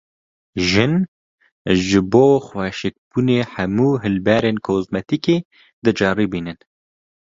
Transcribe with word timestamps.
Jin, 0.69 0.93
ji 1.87 1.99
bo 2.11 2.25
xweşikbûnê 2.45 3.39
hemû 3.53 3.89
hilberên 4.03 4.57
kozmetîkê 4.65 5.37
diceribînin 5.83 6.59